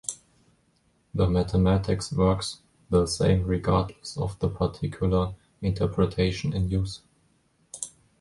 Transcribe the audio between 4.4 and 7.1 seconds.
particular interpretation in use.